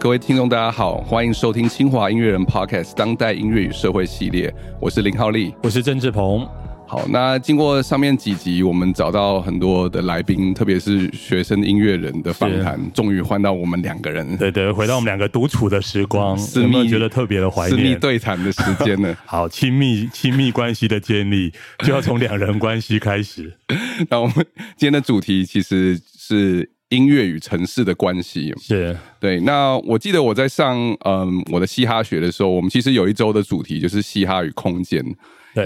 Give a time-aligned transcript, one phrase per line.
[0.00, 6.46] 各位听众大家好，欢迎收听清华音乐人 Podcast 当代音乐与社会系列，我是林浩利，我是郑志鹏。
[6.86, 19.14] 好，那经过上面几集，我们找到很多的来宾，特别是学生音乐人的访谈，终于换到我们两个人，对对，回到我们两个独处的时光，私密觉得特别的怀念，私密对谈的时间呢。
[19.26, 21.52] 好，亲密亲密关系的建立
[21.84, 23.52] 就要从两人关系开始。
[24.08, 24.36] 那我们
[24.76, 29.40] 今天的主题其实是音乐与城市的关系，是对。
[29.40, 35.04] 那我记得我在上嗯我的嘻哈学的时候，我们其实有一周的主题就是嘻哈与空间。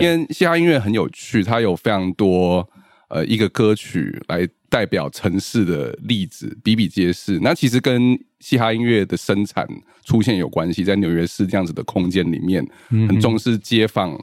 [0.01, 2.67] 因为嘻哈音乐很有趣，它有非常多
[3.09, 7.39] 呃一个歌曲来代表城市的例子，比比皆是。
[7.41, 9.69] 那其实跟嘻哈音乐的生产
[10.05, 14.19] 出现有关系，在纽约市这样子的空间里面，很重视街坊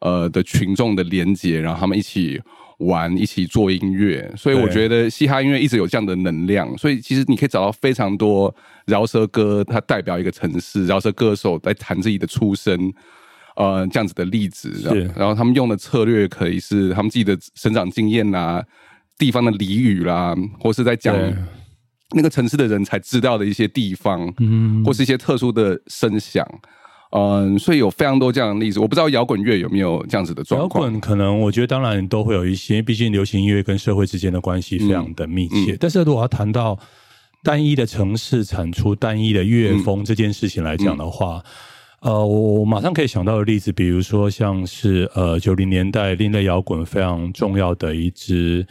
[0.00, 2.40] 呃的群众的连接，然后他们一起
[2.78, 4.32] 玩，一起做音乐。
[4.36, 6.76] 所以我觉得嘻哈音乐一直有这样的能量。
[6.76, 8.54] 所以其实你可以找到非常多
[8.86, 12.92] 饶舌歌，它代表一个城市，饶舌歌手在谈自己的出身。
[13.56, 14.70] 呃，这样子的例子，
[15.16, 18.64] 然后他们用的策略可以是他们自己的生长经验啦，
[19.18, 21.12] 地方的俚语啦，或是在讲
[22.14, 26.46] 那个城市的人才知道的一些地方，嗯，或是一些特殊的声响，
[27.10, 28.80] 嗯，所以有非常多这样的例子。
[28.80, 30.84] 我不知道摇滚乐有没有这样子的状况？
[30.84, 35.76] 摇滚可能，我觉得当然都会有一些，毕竟流行音乐跟社会之间的关系非常的密切。
[35.78, 36.78] 但是如果要谈到
[37.42, 41.42] 单一的城市产出单一的乐风这件事情来讲的话。
[42.00, 48.64] 呃，我马上可以想到的例子，比如说像是呃九零年代另类摇滚非常重要的一支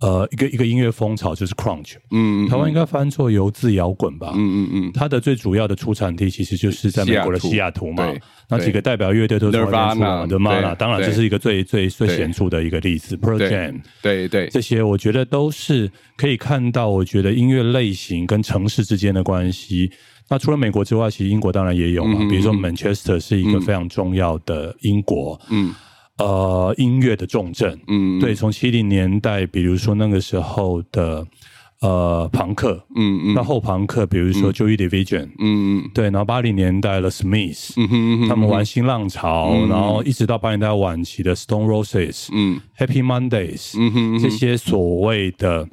[0.00, 8.10] 呃一个一个音乐风潮就是 Crunch，嗯，台湾应该翻作游字摇滚吧，嗯嗯嗯，它的最主要的出产地其实就是在美国的西雅图嘛，
[8.48, 19.90] 那几个代表乐队都是从那出的 m a n a 当然这是一个最最最显著的一个例子，Project，对对，这些我觉得都是可以看到，我觉得音乐类型跟城市之间的关系。
[20.32, 22.24] 那除了美国之外，其实英国当然也有嘛。
[22.30, 25.74] 比如说，Manchester 是一个非常重要的英国，嗯，
[26.20, 28.34] 呃，音乐的重镇，嗯，对。
[28.34, 31.26] 从七零年代，比如说那个时候的
[31.80, 36.04] 呃朋克，嗯嗯，到后朋克，比如说 Joy Division，嗯嗯，对。
[36.04, 45.68] 然后八零年代的 Smith，嗯哼，他们玩新浪潮，然后一直到八零年代晚期的 Stone Roses，嗯，Happy Mondays，嗯哼，这些所谓的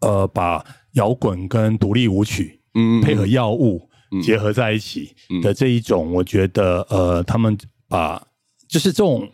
[0.00, 2.60] 呃，把摇滚跟独立舞曲。
[2.78, 3.88] 嗯配合药物
[4.22, 5.10] 结合在一起
[5.42, 7.56] 的这一种，我觉得呃，他们
[7.88, 8.22] 把
[8.68, 9.26] 就是这种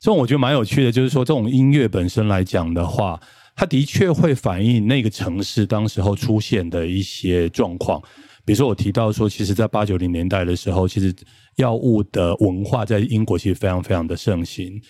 [0.00, 0.92] 这种，我觉得蛮有趣的。
[0.92, 3.20] 就是说，这种音乐本身来讲的话，
[3.56, 8.00] 它的确会反映那个城市当时候出现的一些状况。
[8.44, 11.14] 比如说，我提到说，其实，在八九零年代的时候，其实
[11.56, 14.80] 药物的文化在英国其实非常非常的盛行。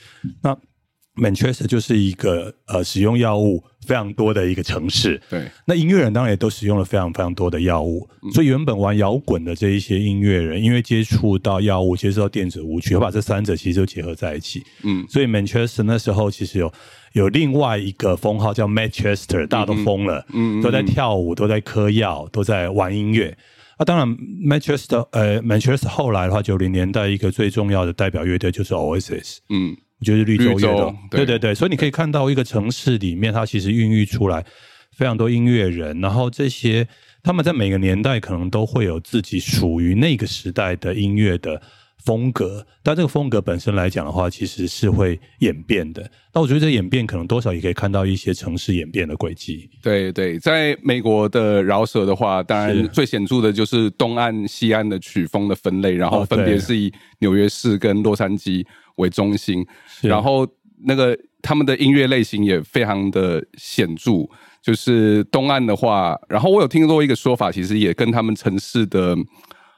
[0.42, 0.56] 那
[1.18, 5.48] Manchester 就是一个呃使用药物非常多的一个城市，对。
[5.66, 14.62] 那音乐人当然也都使用了非常非常多的药物，所以原本玩摇滚的这一些音乐人，因为接触到药物，接触到电子舞曲，把这三者其实就结合在一起。
[14.84, 16.72] 嗯，所以 Manchester 那时候其实有
[17.14, 23.36] 有另外一个封号叫 Manchester，大家都疯了，嗯，都在跳舞，都在嗑药，都在玩音乐。
[23.78, 24.08] 啊，当然
[24.44, 29.76] Manchester 呃 Manchester 后来的话，九零年代一个最重要的代表乐队就是 Oasis，嗯。
[30.00, 34.44] 我觉得绿洲乐的，对对对，所以你可以看到一个城市里面，它其实孕育出来
[34.92, 36.86] 非常多音乐人，然后这些
[37.22, 41.60] 他们在每个年代可能都会有自己属于那个时代的音乐的
[42.04, 46.09] 风格，但这个风格本身来讲的话，其实是会演变的。
[46.32, 49.69] 那我觉得这演变可能多少也可以看到一些城市演变的轨迹。
[49.82, 58.65] 对对，在美国的饶舌的话，当然最显著的就是东岸、西岸的曲风的分类，然后分别是以纽约市跟洛杉矶。
[58.98, 59.66] 为中心，
[60.03, 60.47] 然后
[60.84, 64.28] 那个他们的音乐类型也非常的显著。
[64.60, 69.16] 就是东岸的话，然后我有听过一个说法，其实也跟他们城市的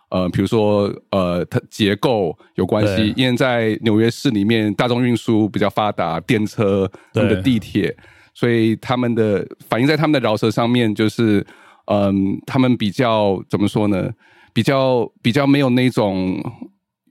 [0.08, 3.12] 呃，比如说呃，它结构有关系。
[3.14, 7.94] 因为在纽约市里面，大众运输比较发达，电车、他们的地铁，
[8.34, 11.46] 所以他们的反映在他们的饶舌上面，就是
[11.84, 14.10] 嗯，他们比较怎么说呢？
[14.52, 16.42] 比较比较没有那种。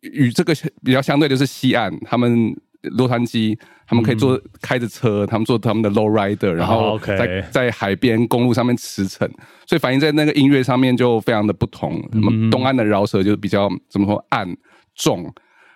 [0.02, 0.54] 与这个
[0.84, 3.58] 比较相对的是西岸，他们洛杉矶，
[3.88, 9.30] 他们可以坐开着车，他们坐他们的 low rider，然后在在海边公路上面驰骋，
[9.66, 12.02] 所以反映在那个音乐上面就非常的不同。
[12.12, 14.48] 那么东岸的饶舌就是比较怎么说暗
[14.96, 15.34] 重，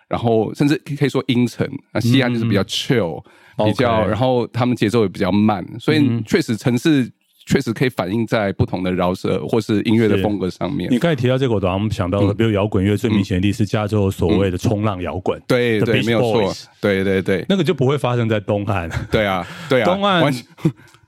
[0.08, 3.24] 然后甚至可以说阴沉，那西岸就是比较 chill，
[3.58, 7.12] 比较，然后他们节奏也比较慢，所以确实城市。
[7.46, 10.92] 确实可以反映在不同的饶舌或是音乐的风格上面。
[10.92, 18.90] 你刚才提到这个，我突然想到了，比如摇滚乐最明显的例子是加州所谓的冲浪摇滚，对对，没有错，对对对，那个就不会发生在东岸。
[19.12, 20.24] 对啊，对啊，东岸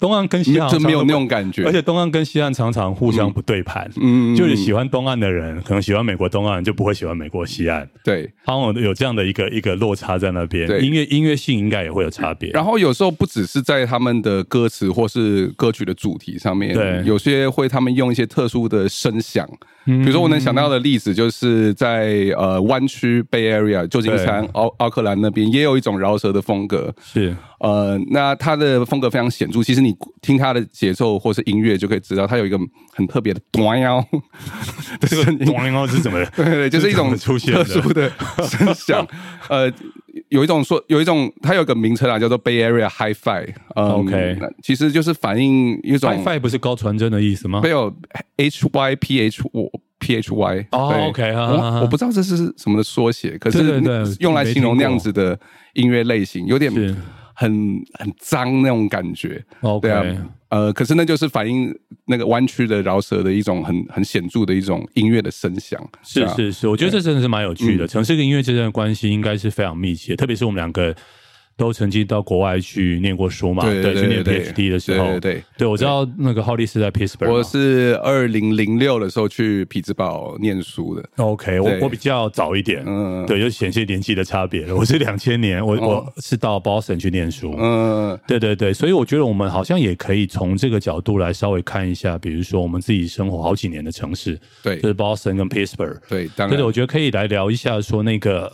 [0.05, 3.89] 东岸跟西岸就没有那种感觉，而且东岸跟西岸常常互相不对盘。
[3.99, 7.89] 嗯，就是喜欢东岸的人，可能喜欢美国东岸，就不会喜欢美国西岸。
[8.03, 10.69] 对，他们有这样的一个一个落差在那边。
[10.79, 12.51] 音乐音乐性应该也会有差别。
[12.51, 19.49] 然后有时候不只是在他们的歌词或是歌曲的主题上面，对，有些会他们用一些特殊的声响。
[19.85, 26.93] 比如说，我能想到的例子就是在呃湾区 Bay Area 旧金山奥奥克兰那边也有一种饶舌的风格。
[26.99, 29.63] 是呃，那它的风格非常显著。
[29.63, 32.59] 其实你听它的节奏或是音乐就可以知道，它有一个
[32.93, 34.03] 很特别的短腰。
[35.01, 36.23] 这个短腰是怎么？
[36.35, 38.11] 对对，就是一种 特殊的
[38.47, 39.07] 声响。
[39.49, 39.71] 呃，
[40.29, 43.53] 有一种说有一种，它有个名称啊，叫做 Bay Area Hi-Fi。
[43.75, 47.61] OK，其实就是反映一种 Hi-Fi 不是高传真的意思吗？
[47.61, 47.93] 没有
[48.37, 53.81] H Y P H O P H Y 哦，OK 我我不知道这是什么的缩写，可是
[54.19, 55.37] 用来形容那样子的
[55.73, 56.71] 音乐类型，有点
[57.35, 57.51] 很
[57.99, 59.43] 很脏那种感觉。
[59.81, 60.03] 对啊，
[60.49, 61.71] 呃，可是那就是反映
[62.05, 65.79] 那个弯曲的饶舌的一种很很显著的一种音乐的声响。
[66.01, 67.87] 是是是，我觉得这真的是蛮有趣的。
[67.87, 70.95] 城市跟音乐之间的关系应该是非常密切，特别是我们两个。
[71.57, 73.63] 都曾经到国外去念过书嘛？
[73.63, 77.31] 对，去念 PhD 的时候，对对对，我知道那个浩利是在 Pittsburgh。
[77.31, 81.09] 我是二零零六的时候去匹兹堡念书的。
[81.15, 84.75] OK，我我比较早一点，嗯，对，就显现年纪的差别了。
[84.75, 87.55] 我是两千年，我我是到 Boston 去念书。
[87.57, 95.99] 嗯，对对对，所以我觉得我们好像也可以从这个角度来稍微看一下，比如说我们自己生活好几年的城市，对，就是 Boston 跟 Pittsburgh。
[96.09, 98.51] 对，当然，我觉得可以来聊一下，说那个。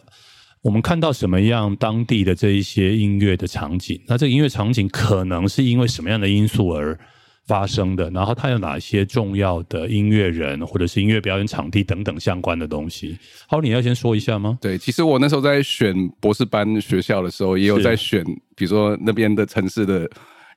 [0.62, 4.00] 我们看到什么样当地的这一些音乐的场景？
[4.08, 6.96] 那这个音乐场景可能是因为什么样的因素而
[7.48, 8.08] 发生的？
[8.12, 13.18] 然后它有哪些重要的音乐人或者是音乐表演场地等等相关的东西？
[13.48, 14.56] 好，你要先说一下吗？
[14.62, 18.24] 对，其实我那时候在选博士班学校的时候，也有在选，
[18.56, 20.08] 比如说那边的城市的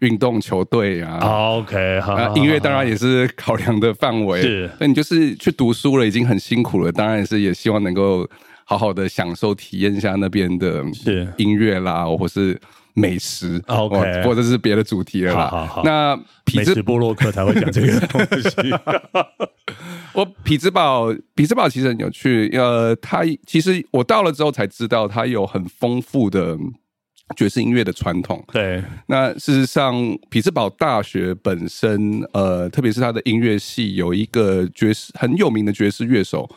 [0.01, 1.19] 运动球队啊。
[1.57, 4.43] OK，好，音乐当然也是考量的范围。
[4.43, 8.29] 是，那你就是去读书了，已经很辛苦了，当然是也希望能够。
[8.65, 10.83] 好好的享受体验一下那边的
[11.37, 12.59] 音乐啦，或是
[12.95, 15.49] 美食，OK，或者是别的主题了啦。
[15.49, 16.17] 好好，那
[16.55, 18.71] 美食波洛克才会讲这个东西。
[20.15, 22.49] 我匹兹堡，匹兹堡其实很有趣。
[22.57, 26.57] 呃，它其实我到了之后才知道，它有很丰富的
[27.37, 28.43] 爵士音乐的传统。
[28.53, 29.93] 对，那事实上，
[30.31, 36.49] 匹兹堡大学本身，呃，特别是它的音乐系，有一个爵士很有名的爵士乐手。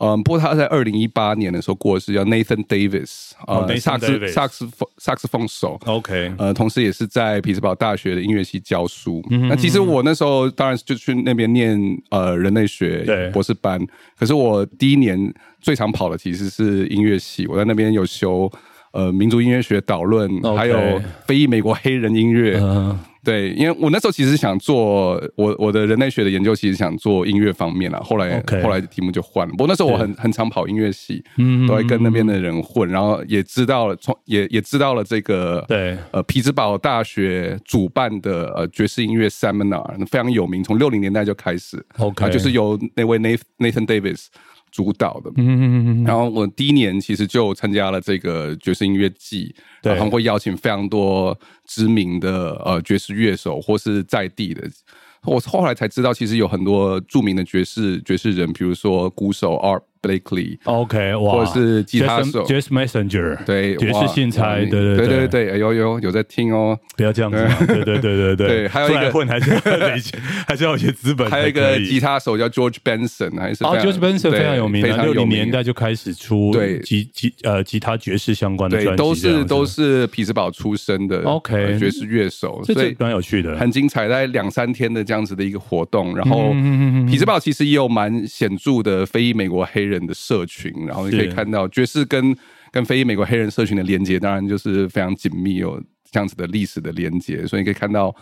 [0.00, 9.22] 嗯，不过他在二零一八年的时候过世，叫 Nathan Davis，呃，萨克斯萨克斯风萨克斯风手，OK，呃，同时也是在匹兹堡大学的音乐系教书。
[9.48, 13.78] 那其实我那时候当然就去那边念呃人类学博士班，
[14.18, 18.50] 可是我第一年最常跑的其实是音乐系，我在那边有修
[18.92, 22.60] 呃民族音乐学导论，还有非裔美国黑人音乐。
[23.22, 28.00] 对，因为我那时候其实想做我我的人类学的研究，其实想做音乐方面啦。
[28.02, 29.52] 后来后来题目就换了。
[29.52, 44.28] 不过那时候我很很常跑音乐系，嗯，都会跟那边的人混，然后也知道了从也也知道了这个对呃匹兹堡大学主办的呃爵士音乐 seminar 非常有名，从六零年代就开始，OK，就是由那位 Nathan Davis。
[44.82, 54.62] 主导的，嗯嗯嗯然后我第一年其实就参加了这个爵士音乐季，然后会邀请非常多知名的呃爵士乐手或是在地的。
[55.24, 62.44] 我后来才知道，其实有很多著名的爵士爵士人，比如说鼓手 Art Blakely，OK，或者是吉他手。
[62.44, 65.28] Jazz Messenger，对，爵士信才，对对对对。
[65.28, 69.50] 对，有有有在听哦，不要这样子， 对对对对对，还有一个混还是
[70.46, 76.80] 还是要有些资本， 还有一个吉他手叫 George Benson，还是哦，George Benson 非常有名，六零年代就开始出对。
[76.80, 86.52] 吉吉呃吉他爵士相关的专辑，都是都是匹兹堡出身的 OK 爵士乐手，所以蛮有趣的，很精彩，在两三天的这样子的一个活动，然后
[87.08, 90.72] 匹兹堡其实也有蛮显著的非裔美国黑人的社群。
[90.86, 92.34] 然后你可以看到爵士跟
[92.70, 97.46] 跟非裔美国黑人社群的连接，当然就是非常紧密，有这样子的历史的连接。
[97.46, 98.14] 所以你可以看到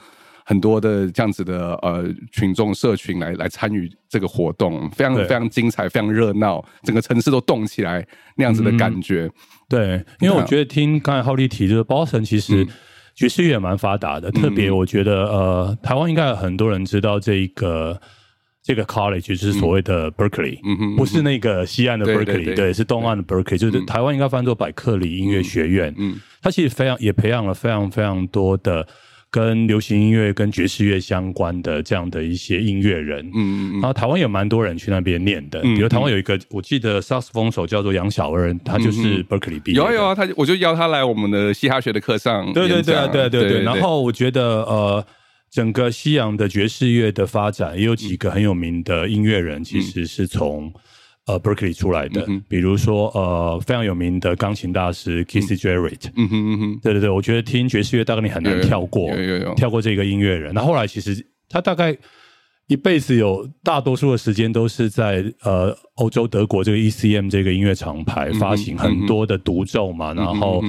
[0.45, 8.07] 很多的这样子的呃群众社群来来参与这个活动，非常非常精彩，非常热闹，整个城市都动起来
[8.37, 9.31] 那样子的感觉。
[9.69, 12.67] 对，因为我觉得听刚才浩利提，就是 Boston 其实
[13.15, 18.01] 爵士乐蛮发达的，特别我觉得呃台湾应该有很多人知道这一个。
[18.69, 20.59] 这个 college 就是所谓的 Berkeley，
[20.95, 25.95] 不是那个西岸的 Berkeley，对，是东岸的 Berkeley，就是台湾应该翻作百克里音乐学院。
[25.97, 28.87] 嗯，它其实非常也培养了非常非常多的
[29.31, 33.25] 跟流行音乐、跟爵士乐相关的这样的一些音乐人。
[33.29, 33.81] 嗯嗯嗯。
[33.81, 39.79] 然后台湾有蛮多人去那边念的，比如台湾有一个我记得萨克斯风手叫做杨小恩，他就是 Berkeley 毕业。
[39.79, 42.53] 有有啊，他我就邀他来我们的嘻哈学的课上。
[42.53, 43.63] 对对对对对对。
[43.63, 45.07] 然后我觉得呃。
[45.51, 50.73] 整个西洋的爵士乐的发展，也有几个很有名的音乐人，其实是从
[51.27, 56.11] 呃 Berkeley 出来的，比如说呃非常有名的钢琴大师 Kissy Jarrett。
[56.17, 59.11] 嗯哼嗯哼，对对对，我觉得听爵士乐大概你很难跳过，
[59.57, 60.53] 跳过这个音乐人。
[60.53, 61.97] 那后来其实他大概
[62.67, 70.63] 一辈子有大多数的时间都是在呃欧洲德国这个 ECM 这个音乐厂牌发行很多的独奏嘛，然后。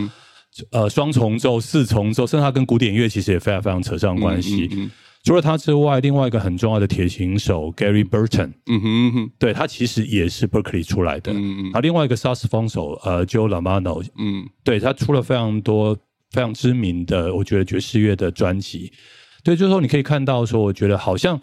[0.72, 4.90] 呃，双重奏、四重奏，甚至它跟古典乐其实也非常非常扯上关系。
[5.22, 11.34] 除了他之外，另外一个很重要的铁琴手 Gary Burton，嗯哼哼，对他其实也是 Berkeley 出来的。
[11.34, 15.94] 嗯嗯，啊，另外一个萨斯风手呃 Joe Lamano，嗯，对他出了非常多
[16.32, 18.94] 非常知名的，我觉得爵士乐的专辑。
[19.44, 21.38] 对，就是说你可以看到说，我觉得好像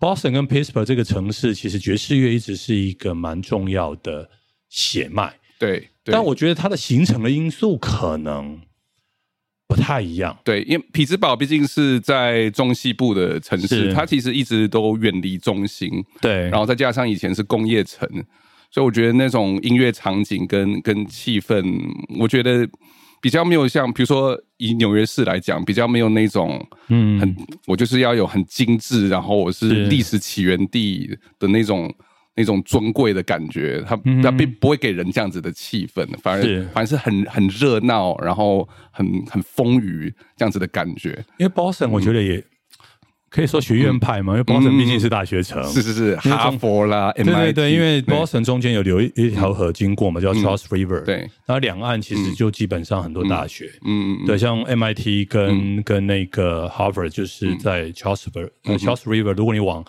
[0.00, 4.28] Boston 跟 Pittsburgh 这个城市，其实爵士乐一直是一个蛮重要的
[4.68, 5.32] 血脉。
[5.56, 5.89] 对。
[6.04, 8.58] 但我觉得它的形成的因素可能
[9.68, 10.36] 不太一样。
[10.42, 15.90] 对，因为匹兹堡毕竟是在中西部的城市，它其实一直都远离中心。
[16.20, 18.08] 对，然后再加上以前是工业城，
[18.70, 21.62] 所以我觉得那种音乐场景跟跟气氛，
[22.18, 22.66] 我觉得
[23.20, 31.94] 比较没有像，比如说以纽约市来讲，比较没有那种嗯，很我就是要有很精致，然后我是历史起源地的那种。
[32.36, 41.24] 那种尊贵的感觉，它它并不会给人这样子的气氛，反而反而是很很热闹，然后很很丰腴这样子的感觉。
[41.38, 42.42] 因为 Boston 我觉得也
[43.28, 59.84] 可以说学院派嘛，因为 Boston 毕竟是大学城，是是是，哈佛啦，对对对，因为 Boston 中间有流一一条河经过嘛，叫 Charles River，对，然后两岸其实就基本上很多大学，嗯嗯，对，像 MIT 跟跟那个 Harvard 就是在 Charles River，Charles River，如果你往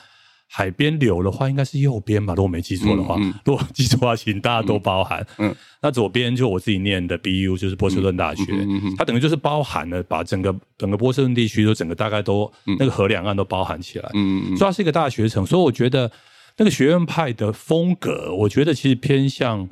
[0.53, 3.15] 海边流的话，应该是右边吧，如果没记错的话。
[3.46, 5.25] 如果记错的话，请大家都包涵。
[5.38, 8.43] 嗯，那左边就我自己念的 BU，就是波士顿大学。
[8.50, 14.10] 嗯它等于就是包含了把整个整个波士顿地区都整个大概都那个河两岸都包含起来。
[14.13, 16.12] 嗯嗯所以它是一个大学城，所以我觉得
[16.58, 19.70] 那个学院派的风格，我觉得其实偏向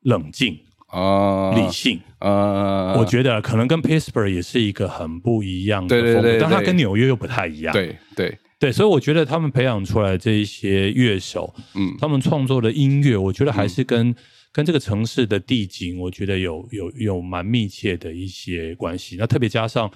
[0.00, 2.94] 冷静啊，理性啊。
[2.94, 7.74] 我觉得可能跟 Pittsburgh 也是一个很不一样的风格，但它跟纽约又不太一样。
[7.74, 8.38] 对对。
[8.64, 14.14] 对，所以我觉得他们培养出来这一些乐手，嗯，他们创作的音乐，我觉得还是跟
[14.52, 19.16] 跟这个城市的地景，我觉得有有有蛮密切的一些关系。
[19.18, 19.90] 那特别加上，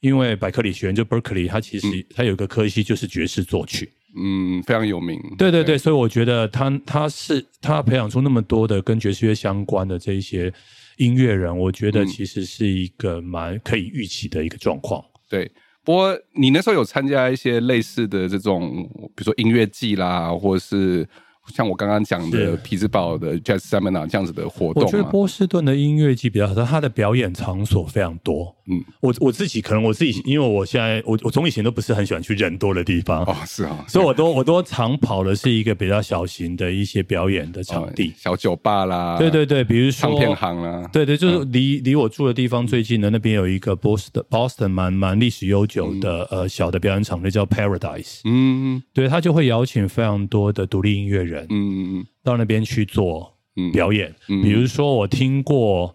[0.00, 3.88] 因为百克里学院就 Berkeley，它其实它有一个科系就是爵士作曲，
[4.20, 5.16] 嗯，非常有名。
[5.38, 10.52] 对对对，所以我觉得他他是他培养出那么多的跟爵士乐相关的这一些
[10.96, 15.00] 音乐人，我觉得其实是一个蛮可以预期的一个状况。
[15.30, 15.48] 对。
[15.88, 21.08] 我，你那时候有参加一些类似的这种，比如说音乐季啦，或者是。
[21.54, 28.54] 像我刚刚讲的匹兹堡的 Jazz Seminar 这样子的活动，我觉得波士顿的音乐季比较好，它的表演场所非常多。
[28.70, 33.22] 嗯，我我自己可能我自己，因为我现在我我从以前都不是很喜欢去人多的地方。
[33.24, 52.06] 哦，是啊， 所以我都我都常跑的是一个比较小型的一些表演的场地，小酒吧啦，对对对，比如说唱片行啦，对对，就是离离我住的地方最近的那边有一个 Boston Boston 蛮蛮历史悠久的呃小的表演场地叫 Paradise，嗯，对他就会邀请非常多的独立音乐人，嗯嗯嗯。
[52.22, 53.32] 到那边去做
[53.72, 55.94] 表演，比如说我听过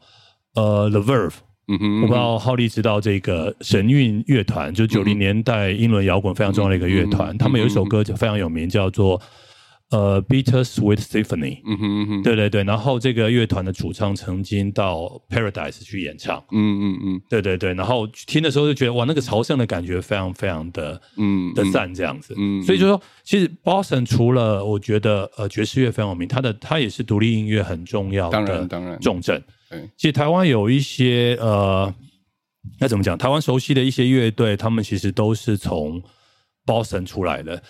[0.56, 1.34] 呃 The Verve，
[1.68, 9.22] 我不知道浩利知道这个神韵乐团，就九零年代英伦摇滚非常重要的一个乐团，他们有一首歌就非常有名，叫做。
[9.94, 29.00] 呃，Bitter Sweet Symphony，嗯哼嗯哼，对对对，然后这个乐团的主唱曾经到 Paradise 去演唱，嗯嗯嗯，对对对，然后听的时候就觉得哇，那个朝圣的感觉非常非常的，嗯的赞这样子，嗯，所以就说，其实 Boston 除了我觉得呃爵士乐非常有名，它的它也是独立音乐很重要的，当然当然。
[29.00, 29.44] 重镇，
[29.96, 31.94] 其实台湾有一些呃，
[32.80, 33.16] 那怎么讲？
[33.16, 36.02] 台湾熟悉的一些乐队，他们其实都是从
[36.66, 37.62] Boston 出来的。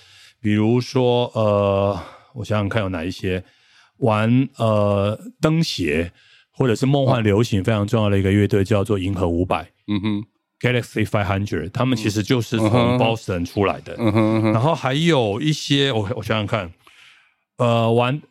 [0.43, 1.99] 比如说，呃，
[2.35, 3.43] 我想想看有哪一些。
[3.97, 6.11] 玩呃灯鞋
[6.51, 10.25] 或者是梦幻流行非常重要的一个乐队叫做银河五百，嗯哼
[10.59, 16.73] ，Galaxy Five Hundred，他们其实就是从 Boston 出来的，嗯哼，然后还有一些我我想想看，
[17.57, 18.21] 呃，玩。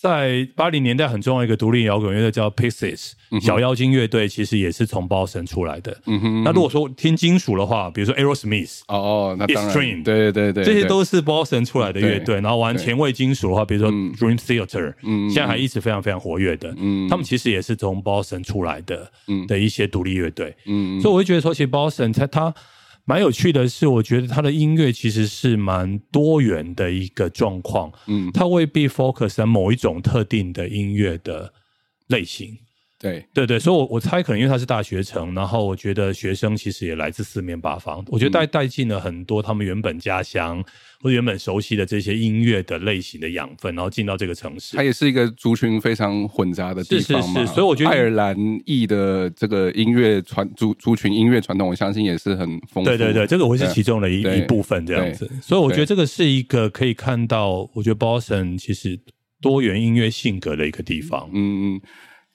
[0.00, 6.00] 在八零年代很重要一个独立摇滚乐队叫 Pieces，小妖精乐队其实也是从 Boston 出来的。
[6.44, 12.36] 那如果说听金属的话，比如说 Aerosmith，哦哦，那当然，对对对，这些都是 Boston 出来的乐队。
[12.36, 14.94] 然后玩前卫金属的话，比如说 Dream Theater，
[15.32, 16.72] 现在还一直非常非常活跃的。
[17.10, 19.10] 他们其实也是从 Boston 出来的
[19.48, 20.54] 的一些独立乐队。
[21.02, 22.54] 所以我会觉得说，其实 Boston 它它。
[23.08, 27.90] 蛮有趣的是，我觉得他的音乐其实是蛮多元的一个状况。
[28.06, 31.50] 嗯，他未必 focus 在某一种特定的音乐的
[32.08, 32.54] 类型。
[33.00, 40.60] 对对对，所以，我我猜可能因为它是大学城，然后我觉得学生其实也来自四面八方，我觉得带带进了很多他们原本家乡
[41.00, 44.76] 或者原本熟悉的这些音乐的类型的养分，然后进到这个城市。
[44.76, 48.36] 它也是一个族群非常混杂的地方嘛，所以我觉得爱尔兰
[48.66, 52.84] 裔的这个音乐传族族群音乐传统，我相信也是很丰富。
[52.84, 55.30] 对对对，这个会是其中的一一部分这样子。
[55.40, 58.98] 所以我觉得这个是一个可以看到，我觉得 Boston 其实
[59.40, 61.30] 多元音乐性格的一个地方。
[61.32, 61.80] 嗯嗯。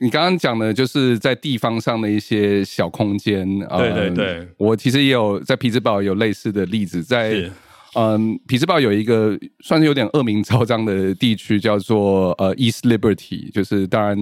[0.04, 7.50] 你刚刚讲的就是在地方上的一些小空间，对对对，我其实也有在匹兹堡有类似的例子，在
[7.96, 14.18] 嗯匹兹堡有一个算是有点恶名昭彰的地区，叫做呃 East Liberty，就是当然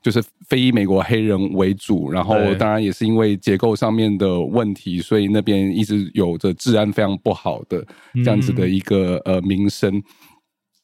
[0.00, 7.84] 就是非美国黑人为主，然后当然也是因为结构上面的问题，所以那边一直有着治安非常不好的
[8.24, 10.02] 这样子的一个呃名声。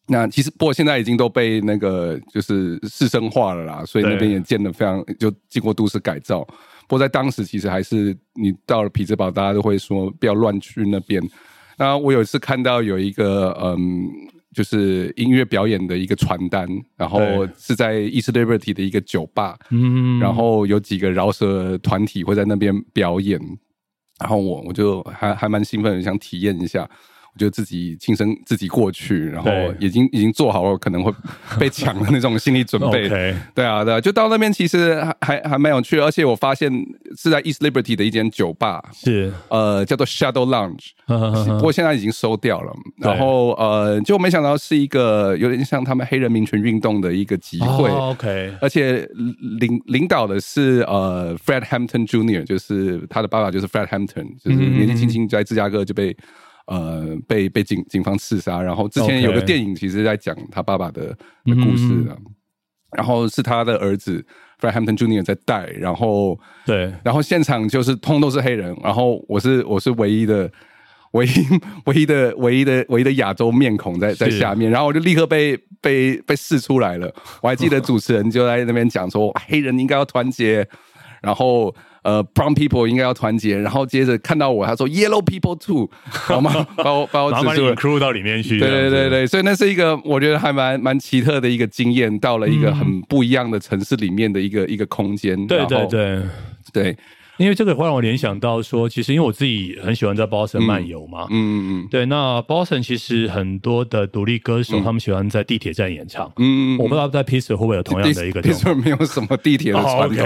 [0.08, 6.46] 那其实，不过现在已经都被那个就是市生化了啦，所以那边也建的非常就经过都市改造。
[6.88, 11.20] 不过在当时，其实还是你到了匹兹堡，大家都会说不要乱去那边。
[11.76, 14.06] 那我有一次看到有一个嗯，
[14.54, 17.20] 就是音乐表演的一个传单，然后
[17.58, 23.40] 是在 East Liberty 的一个酒吧，嗯，然后有几个饶舌团体会在那边表演，
[24.20, 26.88] 然后我我就还还蛮兴奋，想体验一下。
[27.38, 31.12] 就自己亲身自己过去，然后已经已经做好了可能会
[31.58, 33.08] 被抢的那种心理准备。
[33.54, 36.70] 对啊，对啊，就到那边其实还还还蛮有趣，而且我发现
[37.16, 40.90] 是在 East Liberty 的一间酒吧，是呃叫做 Shadow Lounge，
[41.56, 42.72] 不过现在已经收掉了。
[42.98, 47.90] 然后呃，就没想到是一个有点像他们黑人民权运动的一个集会。
[47.90, 49.08] OK，而且
[49.60, 56.16] 领领导的是呃 Fred Hampton Jr.，就是他的爸爸就是 Fred Hampton，就是年纪轻轻在芝加哥就被。
[56.66, 62.16] 呃，被被警警方刺杀，然后之前有个电影，其实在讲他爸爸的的故事的，
[62.96, 64.24] 然后是他的儿子
[64.60, 65.22] Fred Hampton Jr.
[65.22, 70.50] 在带，然后对，然后现场就是通都是黑人，然后我是我是唯一的
[71.12, 71.30] 唯一
[71.86, 80.66] 唯一的唯一的唯一的亚洲面孔在在下面，然后我就立刻被被被试出来了，我还记得主持人就在那边讲说，黑人应该要团结，
[81.22, 81.72] 然后。
[82.06, 86.64] 呃，brown people 应该要团结，然后接着看到我，他说 yellow people too， 好吗？
[86.76, 88.60] 把我把我指出 include 到里面去。
[88.60, 95.34] 对对对对，所以那是一个我觉得还蛮蛮奇特的一个经验，到了一个很不一样的城市里面的一个一个空间。
[95.48, 96.22] 对对对
[96.72, 96.96] 对，
[97.38, 110.16] 因为这个会让我联想到说，其实因为我自己很喜欢在 Boston 漫游嘛，嗯嗯嗯，对，那 Boston 其实很多的独立歌手他们喜欢在地铁站演唱，嗯嗯，我不知道在 p i t s 会不会有同样的一个，p i t s 没有什么地铁的传统，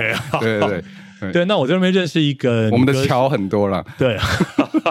[0.41, 0.85] 对对对。
[1.33, 3.85] 对，那我在那边认识一个，我们的桥很多了。
[3.99, 4.17] 对，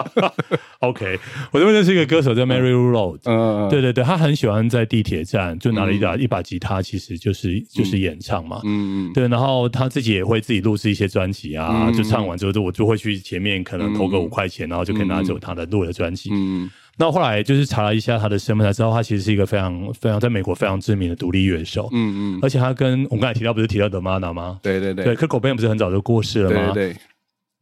[0.80, 1.18] OK，
[1.50, 3.20] 我这边认识一个歌手叫 Mary Road。
[3.24, 8.60] 嗯，对对对，他很喜欢在地铁站就拿了一把一把吉他，其实就是就是演唱嘛。
[8.64, 16.30] 嗯嗯，对，然后他自己也会自己录制一些专辑啊，就唱完之后就我就会去前面可能投个五块钱，然后就可以拿走他的录的专辑。
[16.32, 16.70] 嗯。
[17.00, 21.88] 那后来就是查了一下他的身份，才知道他其实是一个非常非常在美国非常知名的独立乐手。
[21.92, 24.60] 嗯嗯，而且他跟我们刚才提到不是提到德玛娜吗？
[24.62, 26.72] 对对对，对 k i r k o b a n 不是很早就过世了吗？
[26.74, 26.94] 对，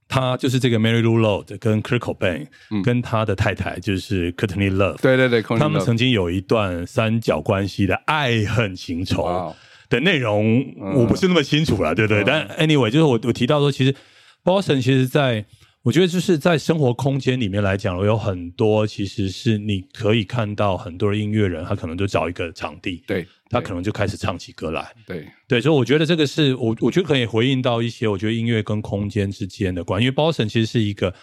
[0.09, 4.75] 他就是这个 Mary Lou Lord 跟 k i r k o b a n 跟他的太太就是 Courtney
[4.75, 5.01] Love。
[5.01, 9.55] 对对对，他们曾经有一段三角关系的爱恨情仇
[9.89, 10.65] 的内容，
[10.97, 12.25] 我不是那么清楚了，对不对？
[12.27, 13.95] 但 Anyway，就是我我提到说，其实
[14.43, 15.45] Boston 其实，在
[15.83, 31.15] 我觉得就是在生活空间里面来讲，有很多其实是你可以看到很多的音乐人，他可能就找一个场地，对他可能就开始唱起歌来，对对，所以我觉得这个是我我觉得可以回应到一些我觉得音乐跟空间之间的关，因为 Boston 其实是一个。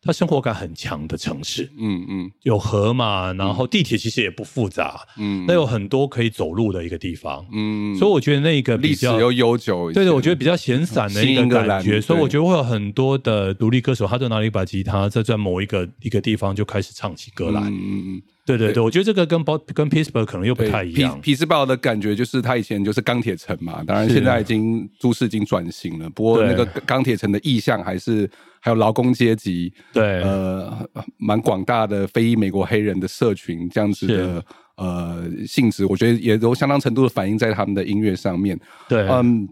[0.00, 18.22] 它生活感很强的城市，嗯嗯，有河嘛，然后地铁其实也不复杂，嗯，那有很多可以走路的一个地方，嗯，所以我觉得那个历史又悠久，对对，我觉得比较闲散的一个感觉，所以我觉得会有很多的独立歌手，他就拿了一把吉他，在在某一个一个地方就开始唱起歌来，嗯嗯。
[18.48, 21.20] 对对对，我觉得这个跟包跟 Pittsburgh 可能又不太一样。
[21.20, 34.42] 匹兹堡的感觉就是它以前就是钢铁城嘛，当然现在已经都市已经转型了，不过那个钢铁城的意向还是还有劳工阶级，对，呃，蛮广大的非裔美国黑人的社群这样子的
[34.76, 38.58] 呃性质，我觉得也都相当程度的反映在他们的音乐上面。
[38.88, 39.46] 对，嗯，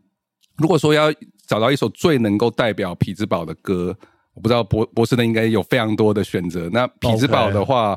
[0.57, 1.13] 如果说要
[1.47, 3.95] 找到一首最能够代表匹兹堡的歌，
[4.33, 6.71] 我不知道博博士呢应该有非常多的选择。
[6.73, 7.95] 那匹兹堡的话。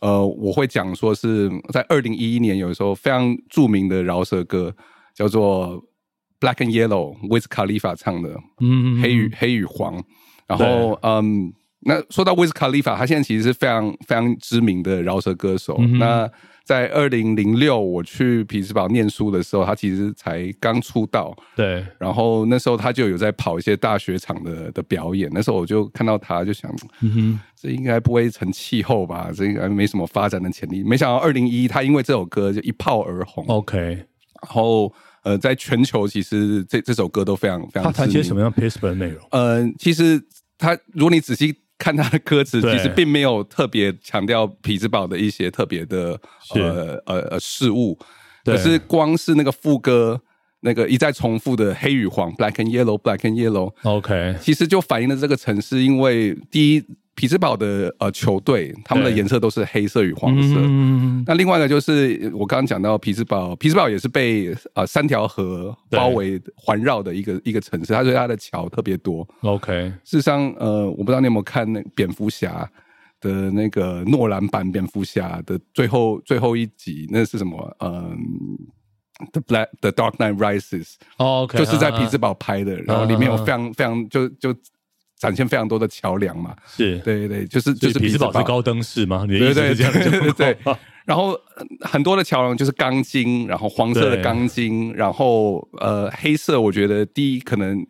[0.00, 4.74] 呃，我会讲说是在二零一一年有一首非常著名的饶舌歌，
[5.14, 5.82] 叫做
[6.46, 8.30] 《Black and Yellow》，Wiz Khalifa 唱的，
[8.60, 10.02] 嗯，黑与黑与黄。
[10.46, 15.76] 然后，嗯，那说到 Wiz Khalifa，他现在其实是非常非常知名的饶舌歌手。
[15.98, 16.30] 那
[16.68, 21.34] 在二零零六我去匹兹堡念书的时候，他其实才刚出道。
[21.56, 25.30] 对，然后那时候他就有在跑一些大学场的的表演。
[25.32, 29.30] 那时候我就看到他，就想，嗯哼，这应该不会成气候吧？
[29.34, 30.84] 这应该没什么发展的潜力。
[30.84, 33.42] 没想到二零一，他因为这首歌就一炮而红。
[33.46, 34.04] OK，然
[34.52, 37.84] 后呃，在全球其实这这首歌都非常非常。
[37.84, 39.26] 他谈些什么样 p c e b o 的内容？
[39.30, 40.22] 呃，其实
[40.58, 41.56] 他如果你仔细。
[41.78, 46.20] 看他的歌词，其实并没有特别强调匹兹堡的一些特别的
[46.54, 47.98] 呃呃呃事物，
[48.44, 50.20] 可是光是那个副歌，
[50.60, 56.84] 那个一再重复的黑与黄，black and yellow，black and yellow，OK，其实就反映了这个城市，因为第一。
[57.18, 60.54] 匹兹堡的呃球队，他们的颜色都是黑色与黄色。
[61.26, 69.26] 那另外呢就是我刚刚讲到匹兹堡，匹兹堡也是被呃三条河包围环绕的一个一个城市，它所以它的桥特别多。
[69.40, 72.70] OK，事实上，呃，我不知道你有没有看那蝙蝠侠
[73.20, 77.76] 的那个诺兰版蝙蝠侠的最后最后一集，那是什么？
[77.80, 78.16] 嗯
[79.32, 84.54] ，The Black The Dark Knight Rises，OK，就是在匹兹堡拍的，然后里面有非常非常就就。
[85.18, 89.26] 展现非常多的桥梁嘛，是对对对，就是就是匹兹堡是高登式吗？
[89.26, 90.58] 对对对对，
[91.04, 91.38] 然后
[91.80, 97.84] 很多的桥梁就是钢筋，然后黄色的钢筋，然后呃黑色，我觉得第一可能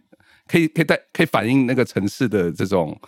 [0.47, 2.99] 可以可以带可以反映那个城市的这种。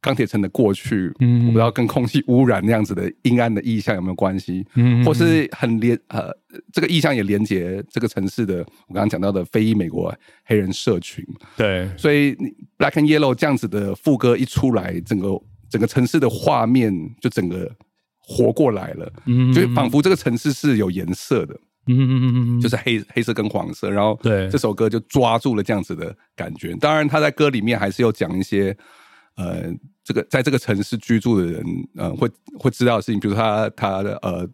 [0.00, 6.30] 钢铁城的过去，嗯，我不知道跟空气污染那样子的阴暗的意象有没有关系，嗯，或是很连呃，
[6.72, 11.24] 这个意象也连接这个城市的我刚刚讲到的非裔美国黑人社群，
[11.56, 12.34] 对，所以
[12.78, 15.28] Black and Yellow 这样子的副歌一出来，整个
[15.68, 17.68] 整个城市的画面就整个
[18.20, 21.54] 活过来了，嗯，就仿佛这个城市是有颜色的，
[21.88, 24.48] 嗯嗯嗯嗯，就是黑黑色跟黄色，然后对。
[24.48, 28.76] 这首歌就抓住了这样子的感觉，当然他在歌里面还是有讲一些。
[29.38, 29.64] 呃，
[30.04, 31.64] 这个在这个城市居住的人，
[31.96, 34.46] 呃，会会知道的事情，比如他他的呃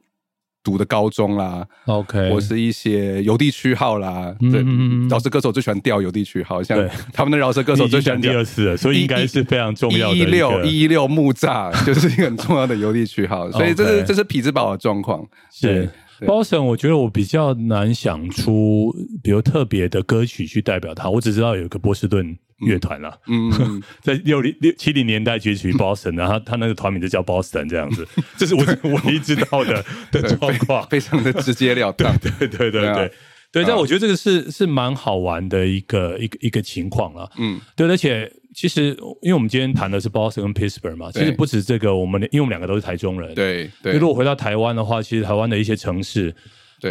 [0.63, 4.65] 读的高中啦，OK，或是一些邮递区号啦，对，
[5.09, 6.79] 饶舌歌手最喜欢调邮递区号，像
[7.13, 10.17] 他们的饶舌歌手最喜欢第二次了，所以应该是非常重要的。
[10.17, 15.27] 一六一六木栅 就是一个很重要的邮递区号，所以这是这是匹兹堡的状况。
[15.51, 15.89] 是
[16.21, 22.37] Boston，我觉得我比较难想出比如特别的歌曲去代表他，我只知道有一个波士顿。
[22.61, 28.07] 乐团了，嗯， 在六零六七零年代崛起于 Boston，然后他那个团名就叫 Boston 这样子，
[28.39, 28.63] 这是我
[29.05, 33.11] 唯一知道的的状况，非常的直截了当，对对对对
[33.53, 46.35] 对，但我觉得这个是是蛮好玩的一个一个一个情况了，嗯，对，而且其实因为我们今天谈的是 Boston 跟 Pittsburgh 嘛，其实不止这个，我们因为我们两个都是台中人，对对，如果回到台湾的话，其实台湾的一些城市。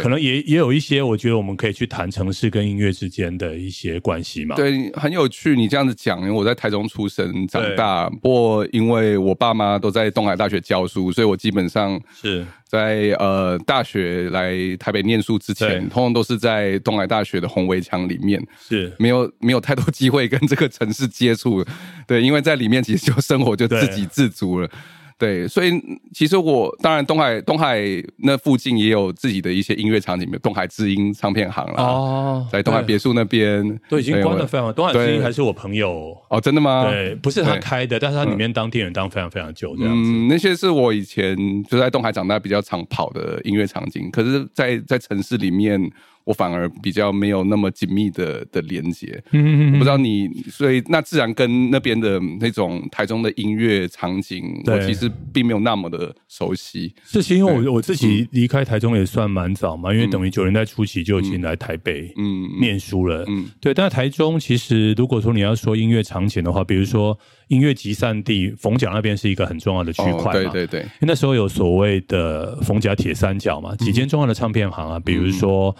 [0.00, 4.56] 可能也也有一些，我觉得我们可以去谈城市跟音乐之间的一些关系嘛。
[4.56, 5.54] 对，很有趣。
[5.54, 21.64] 你这样子讲，因为我在台中出生长大，不过因为我爸妈都在东海大学教书，所以我基本上是在呃大学来台北念书之前，通常都是在东海大学的红围墙里面，是没有没有太多机会跟这个城市接触。
[22.06, 24.68] 对，因为在里面其实就生活就自给自足了。
[25.16, 25.80] 对，所以
[26.12, 27.80] 其实我当然东海东海
[28.18, 34.72] 那附近也有自己的一些音乐场景，东海知音唱片行啦，哦，在东海别墅那边都已经关的非常。
[34.74, 36.90] 东海知音还是我朋友哦，真的吗？
[36.90, 40.10] 对，不是他开的，但是他里面当店员当非常非常久这样子。
[40.28, 45.90] 那些是我以前就在东海长大比较常跑的音乐场景，可是，在在城市里面。
[46.24, 56.94] 我反而比较没有那么紧密的的连接，嗯，我不知道你，所以那自然跟那边的那种台中的音乐场景，我其实并没有那么的熟悉。
[57.04, 63.74] 是因为我我自己离开台中也算蛮早嘛，因为等于九零代初期就已经来台北嗯念书了，嗯，对。
[63.74, 75.76] 但是台中其实如果说你要说音乐场景的话，比如说音乐集散地逢甲那边是一个很重要的区块嘛，对对对，因为那时候有所谓的逢甲铁三角嘛，几间重要的唱片行啊，比如说。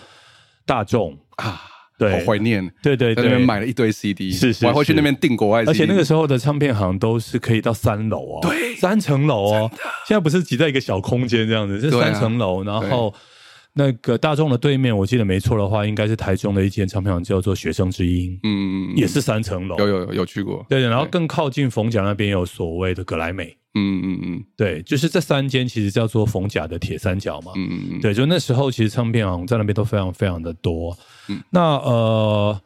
[0.64, 1.16] 大众。
[1.36, 1.60] 啊，
[1.98, 9.70] 对，好怀念，对对，在那边买了一堆 CD，是是，我还会去那边订国外，而且那个时候的唱片行都是可以到三楼哦，对，三层楼哦，
[10.06, 13.12] 现在不是挤在一个小空间这样子，是三层楼，然后
[13.76, 23.56] 那个大众的对面，我记得没错的话，应该是台中的一间唱片行，叫做学生之音，嗯，也是三层楼，有有有去过，对，然后更靠近逢甲那边有所谓的格莱美。
[23.76, 27.50] 嗯嗯嗯，对，就是这三间其实叫做冯甲的铁三角嘛。
[27.56, 30.96] 嗯嗯嗯，对，就那时候其实唱片行在那边都非常非常的多。
[31.28, 32.60] 嗯，那呃，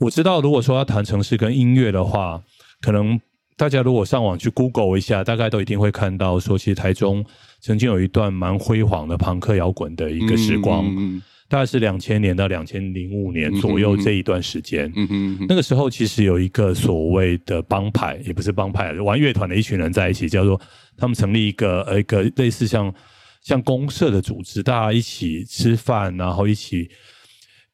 [0.00, 2.42] 我知道如果说要谈城市跟音乐的话，
[2.80, 3.20] 可能
[3.58, 7.22] 大家如果上网去 Google 一下，大概都一定会看到说，其实台中
[7.60, 10.86] 曾经有一段蛮辉煌的朋克摇滚的一个时光。
[10.96, 11.20] 嗯。
[11.50, 20.60] 大概是两千年到两千零五年左右这一段时间，嗯那个时候其实有一个所谓的帮派，也不是帮派，玩乐团的一群人在一起，叫做
[20.94, 22.92] 他们成立一个呃一个类似像
[23.40, 26.86] 像公社的组织，大家一起吃饭，然后一起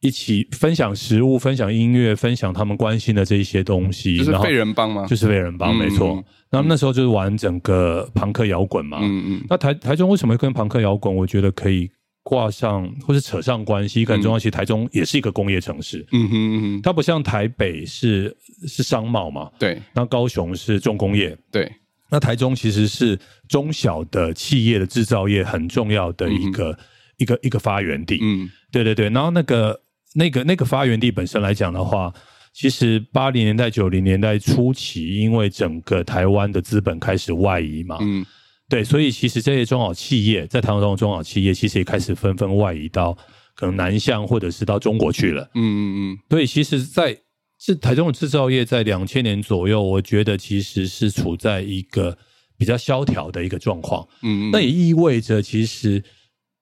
[0.05, 4.19] 一起分享食物、分享音乐、分享他们关心的这一些东西。
[4.19, 5.07] 就是被人帮吗？
[5.07, 6.23] 就是被人帮，没错。
[6.51, 8.99] 那那时候就是玩整个朋克摇滚嘛。
[9.01, 9.45] 嗯嗯。
[9.49, 11.17] 那台台中为什么会跟朋克摇滚？
[11.17, 11.91] 我觉得可以
[12.23, 14.39] 挂上或者扯上关系，很重要。
[14.39, 16.07] 其实台中也是一个工业城市。
[16.13, 16.83] 嗯哼嗯哼。
[16.83, 18.37] 它不像台北是
[18.69, 19.51] 是商贸嘛？
[19.59, 19.81] 对。
[19.95, 21.35] 那高雄是重工业。
[21.51, 21.73] 对。
[22.11, 26.79] 那台中其实是中小的企业的制造业很重要的一个
[27.17, 28.19] 一个一个发源地。
[28.21, 29.09] 嗯，对对对。
[29.09, 29.81] 然后那个
[30.15, 32.13] 那个那个发源地本身来讲的话，
[32.53, 38.25] 其实八零年代九零年代初期，因为整个台湾的资本开始外移嘛，嗯，
[38.69, 43.13] 对，所以其实这些中小企业在台湾中的中小企业，其实也开始纷纷外移到
[43.57, 45.43] 可能南向或者是到中国去了。
[45.55, 46.19] 嗯嗯嗯。
[46.31, 47.19] 所以其实，在
[47.59, 52.17] 是台中的制造业在两千年左右，我觉得其实是处在一个
[52.57, 54.07] 比较萧条的一个状况。
[54.23, 56.03] 嗯，那也意味着其实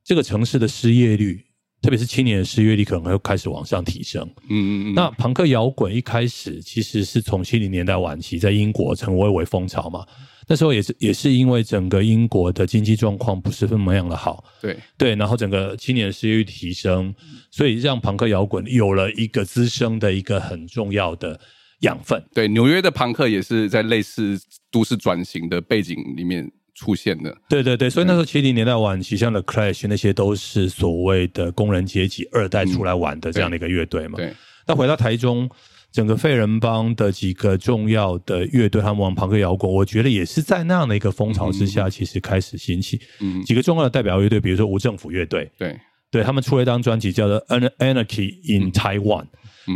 [0.04, 1.44] 这个城市的失业率，
[1.82, 4.22] 特别是青年的失业率，可能会开始往上提升。
[4.48, 4.94] 嗯嗯嗯。
[4.94, 10.06] 那朋克摇滚一开始其实是从七零年代晚期在英国成为为风潮嘛。
[10.48, 17.14] 那时候也是也是因为整个英国的经济状况不是那么样的好，对对，然后整个青年失业率提升，
[17.50, 21.38] 所以让朋克摇滚有了一个滋生的一个很重要的
[21.80, 22.22] 养分。
[22.34, 24.38] 对，纽约的朋克也是在类似
[24.70, 27.36] 都市转型的背景里面出现的。
[27.48, 34.16] 对对对，所以那时候七零年代晚期，像 The Clash 那些都是所谓的工人阶级二代出来玩的这样的一个乐队嘛。
[34.16, 34.32] 对，
[34.66, 35.48] 那回到台中。
[35.92, 42.98] 整个废人帮的几个重要的乐队，他们玩朋克摇滚，我觉得也是在那样的一个风潮之下，其实开始兴起。
[43.20, 45.78] 嗯，几个重要的代表乐队，比如说无政府乐队，对，
[46.10, 47.38] 对他们出了一张专辑叫做
[47.76, 49.24] 《Anarchy in Taiwan》，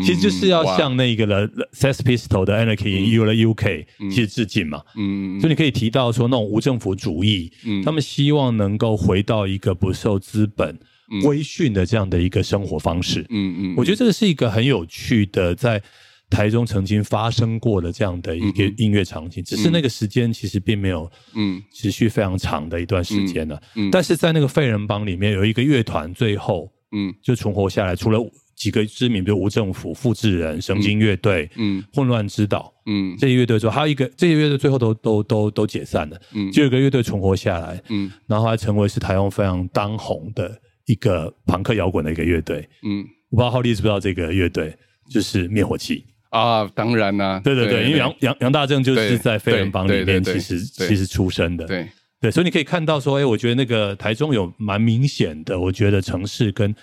[0.05, 4.83] 其实就是要向那个了 s e s p i s t o l 的《Anarchy in U 的 UK》其实致敬嘛。
[4.96, 7.53] 嗯，所以你可以提到说，那种无政府主义，
[7.85, 10.79] 他们希望能够回到一个不受资本
[11.22, 13.27] 规训的这样的一个生活方式。
[13.31, 15.83] 嗯嗯，我觉得这个是一个很有趣的在。
[16.29, 21.62] 台中曾经发生过的这样的一个音乐场景，只是那个时间其实并没有嗯。
[21.72, 23.62] 持续非常长的一段时间了。
[23.77, 27.14] 嗯，但是在那个废人帮里面有一个乐团，最后嗯。
[27.22, 28.18] 就存活下来，除了
[28.57, 33.14] 几个知名，比如无政府、复制人、神经乐队、嗯混乱之岛，嗯。
[33.19, 36.19] 这些乐队之后，还有一个这些乐队最后都都都都解散了。
[36.33, 42.66] 嗯，就有个乐队存活下来，嗯，然后还成为是台湾非常当红的一个朋克摇滚的一个乐队。
[42.83, 44.75] 嗯，我不知道浩利知不知道这个乐队，
[45.11, 46.05] 就是灭火器。
[46.31, 51.87] 啊，当然啦，对对对，因为杨杨杨大正就是在飞人帮里面，其实其实出生的，对。
[52.19, 56.75] 对，所以你可以看到说，哎，我觉得那个台中有蛮明显的，我觉得城市跟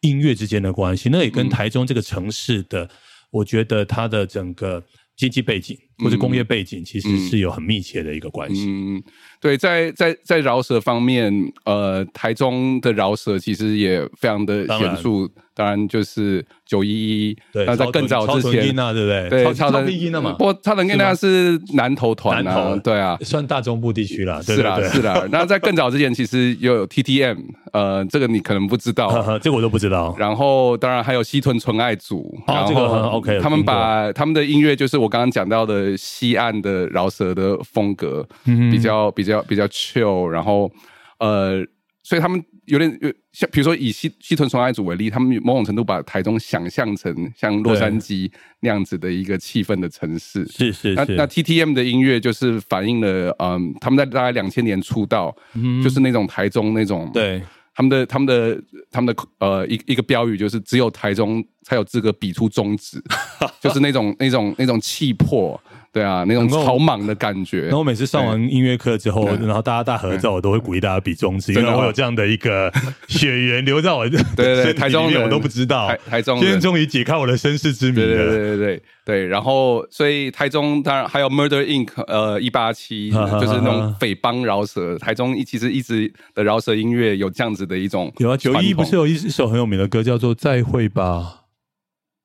[0.00, 2.88] 音乐之间的关系，那也跟台中这个城市的，
[3.30, 4.84] 我觉得它的整个
[5.16, 8.66] 经济背景或者工业背景，其实是有很密切的一个关系。
[8.68, 9.02] 嗯，
[9.40, 11.32] 对，在在在饶舌方面，
[11.64, 15.28] 呃，台中的饶舌其实也非常的显著。
[15.54, 16.88] 当然就是九一
[17.30, 19.28] 一，那在更早之前，对不对？
[19.28, 20.30] 对，超超音的嘛。
[20.34, 24.40] 不过超能音那是南投团啊，对啊，算大中部地区了。
[24.40, 25.26] 是啦，是啦。
[25.32, 27.38] 那在更早之前，其实有 T T M，
[27.72, 29.10] 呃，这个你可能不知道，
[29.42, 30.14] 这个我都不知道。
[30.16, 33.40] 然后当然还有西屯纯爱组，哦，这个很 OK。
[33.40, 38.26] 他们把他们的音乐，就是我刚刚讲到的西岸的饶舌的风格，
[38.70, 40.70] 比较比较比较 chill，然后
[41.18, 41.64] 呃，
[42.02, 42.44] 所以他们。
[42.68, 50.44] 有点有像，比如说以西西屯纯爱组为例，他们某种程度把台中想象成像洛杉矶那样子的一个气氛的城市。
[50.48, 50.94] 是是是。
[50.94, 55.34] 那那 T T M 的音乐就是反映了，嗯，他们在大概两千年出道，
[55.82, 57.10] 就是那种台中那种。
[57.10, 57.40] 对。
[57.74, 63.02] 他们的他们的他们的呃一一个标语就是只有台中才有资格比出中指，
[63.62, 65.58] 就是那种那种那种气魄。
[65.98, 67.62] 对啊，那种草莽的感觉。
[67.62, 72.72] 然后每次上完音乐课之后，然后大家大合照，我都会鼓励大家比中指，因为我有这样的一个
[73.08, 75.92] 血缘留在我对对 台中人我都不知道。
[76.06, 78.06] 台中今天终于解开我的身世之谜了。
[78.06, 79.26] 对对对对对。
[79.26, 84.96] 然后，所以台中当然还有 Murder Inc，呃，一八七就是那种匪帮饶舌。
[84.98, 88.12] 台中其实一直的饶舌音乐有这样子的一种。
[88.18, 91.44] 有啊，九一不是有一首很有名的歌叫做《再会吧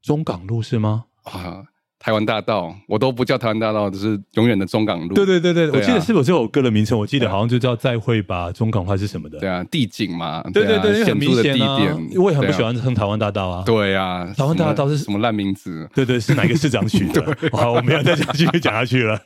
[0.04, 1.06] 中港路》是吗？
[1.24, 1.64] 啊。
[2.04, 5.16] 台湾大道，我都不叫台湾大道，就是永远的中港路。
[5.16, 9.39] 对对对对，我记得是有这首歌的名称，我记得好像就叫再会吧中港话是什么的。
[9.39, 11.80] 对啊，地景嘛，对对对，很明显啊。
[12.18, 13.63] 我也很不喜欢称台湾大道啊。
[13.66, 15.89] 对啊，台湾大道是什么烂名字？
[15.96, 17.38] 对对，是哪个市长取的？
[17.56, 19.18] 好，我们要再继续讲下去了。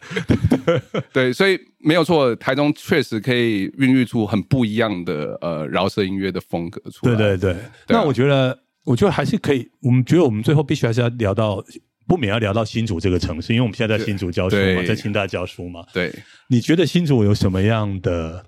[1.12, 7.16] 对，所以没有错，台中确实可以孕育出很不一样的呃饶舌音乐的风格出来。
[7.16, 9.68] 对对对，那我觉得，我觉得还是可以。
[9.82, 11.64] 我们觉得我们最后必须还是要聊到。
[12.08, 15.84] 不免要聊到新竹这个城市，因为我们现在在新竹教书嘛，在清大教书嘛。
[15.94, 16.14] 对，
[16.48, 18.46] 你觉得新竹有什么样的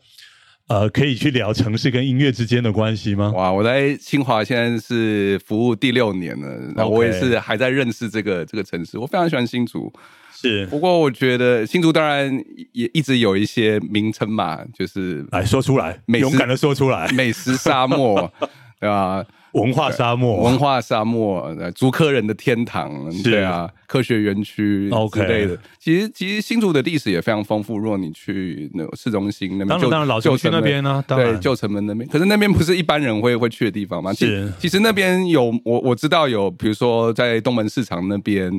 [0.67, 3.31] 呃，可以去聊城市跟音乐之间的关系吗？
[3.35, 8.97] 哇，我在清华现在是服务第六年了，那我也是还在认识这个这个城市。
[8.97, 9.91] 我非常喜欢新竹，
[10.31, 10.65] 是。
[10.67, 12.31] 不过我觉得新竹当然
[12.71, 18.31] 也一直有一些名称嘛，就是来说出来，勇敢的说出来，美食沙漠，
[18.79, 19.25] 对吧？
[19.53, 22.91] 文化沙漠，文化沙漠，竹科人的天堂，
[23.23, 25.57] 对啊，科学园区之类的。
[25.79, 27.77] 其实，其实新竹的历史也非常丰富。
[27.77, 32.07] 如果你去那个市中心那边，当然老旧区那边呢，对，旧城门那边。
[32.09, 34.13] 可是那边不是一般人会会去的地方吗？
[34.13, 38.51] 是，其实那边有我我知道有，比如说在东门市场那边，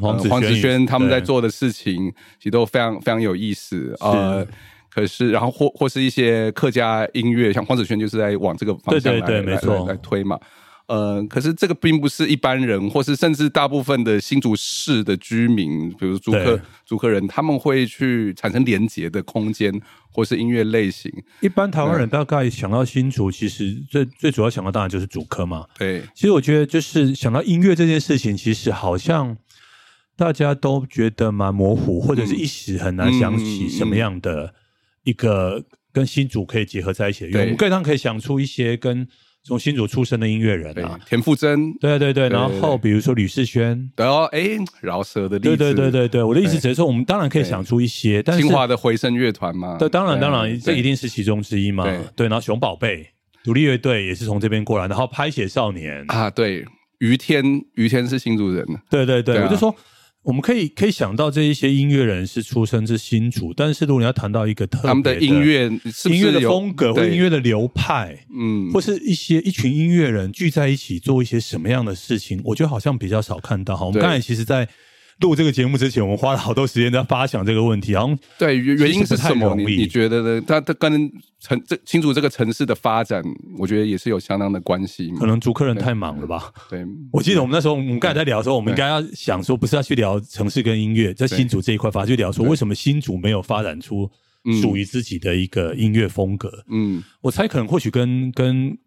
[0.00, 4.44] 黄黄子轩他们在做的事情，其实都非常非常有意思啊。
[5.00, 9.56] 可是，然后或或是一些客家音乐，像黄子轩就是在往这个方向来来
[9.86, 10.38] 来推嘛。
[10.86, 19.70] 呃，可是这个并不是一般人，或是甚至大部分的新竹市的居民，比如竹客竹客人，他们会去产生连结的空间，
[20.10, 21.12] 或是音乐类型。
[21.40, 25.66] 一般台湾人大概想到新竹，其实最最主要想到当然就是竹科嘛。
[25.78, 29.36] 对，其实我觉得就是想到音乐这件事情，其实好像
[30.16, 34.54] 大家都觉得蛮模糊，或者是一时很难想起什么样的。
[35.08, 39.08] 一个跟新竹可以结合在一起的，我们当然可以想出一些跟
[39.42, 44.50] 从新竹出身的音乐人啊，田馥甄，对对对，然后比如说吕世轩，然后哎，
[44.82, 53.08] 饶舌的例子，对对对对对，我的意思只是说，我们当然可以想出一些，但是清华的回声乐团嘛，对，当然当然，这一定是其中之一嘛，对，然后熊宝贝
[53.42, 56.62] 独立乐队也是从这边过来，然后拍写少年啊，对，
[56.98, 57.42] 于天
[57.76, 59.74] 于天是新竹人，对对对，我就说。
[60.28, 65.70] 我们可以可以想到这一些音乐人是出生自新竹，但是如果你要谈到一个特别的音乐
[66.04, 73.74] 音乐的风格或音乐的流派，嗯，或是一些一群音乐人聚在一起做一些什么样的事情，我觉得好像比较少看到。
[73.74, 74.68] 哈，我们刚才其实，在。
[75.20, 79.54] 录这个节目之前，我们花了好多时间在发想这个问题，好像对原原因是什么？
[79.56, 80.44] 你你觉得呢？
[80.46, 83.22] 它它跟城这清楚这个城市的发展，
[83.58, 85.10] 我觉得也是有相当的关系。
[85.18, 86.52] 可能主客人太忙了吧？
[86.70, 94.08] 对，我记得我们那时候，我们刚才在聊的时候，我们应该要想说，不是要去聊城市跟音乐，在新竹这一块，反而去聊说，为什么新竹没有发展出
[94.62, 96.64] 属于自己的一个音乐风格？
[96.70, 98.78] 嗯，我猜可能或许跟跟